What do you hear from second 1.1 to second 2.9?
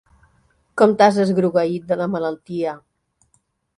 esgrogueït de la malaltia.